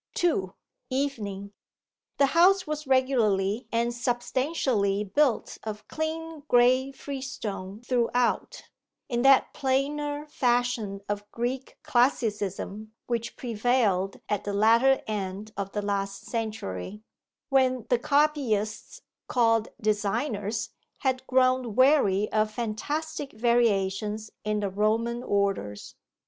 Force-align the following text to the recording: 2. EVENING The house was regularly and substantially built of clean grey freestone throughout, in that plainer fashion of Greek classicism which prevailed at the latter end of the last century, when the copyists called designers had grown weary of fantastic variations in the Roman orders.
2. 0.15 0.55
EVENING 0.89 1.53
The 2.17 2.25
house 2.33 2.65
was 2.65 2.87
regularly 2.87 3.67
and 3.71 3.93
substantially 3.93 5.03
built 5.03 5.59
of 5.63 5.87
clean 5.87 6.41
grey 6.47 6.91
freestone 6.91 7.81
throughout, 7.83 8.63
in 9.09 9.21
that 9.21 9.53
plainer 9.53 10.25
fashion 10.27 11.01
of 11.07 11.31
Greek 11.31 11.77
classicism 11.83 12.95
which 13.05 13.37
prevailed 13.37 14.19
at 14.27 14.43
the 14.43 14.53
latter 14.53 15.03
end 15.05 15.53
of 15.55 15.71
the 15.73 15.83
last 15.83 16.25
century, 16.25 17.03
when 17.49 17.85
the 17.91 17.99
copyists 17.99 19.03
called 19.27 19.67
designers 19.79 20.71
had 21.01 21.27
grown 21.27 21.75
weary 21.75 22.27
of 22.31 22.49
fantastic 22.49 23.33
variations 23.33 24.31
in 24.43 24.61
the 24.61 24.69
Roman 24.71 25.21
orders. 25.21 25.93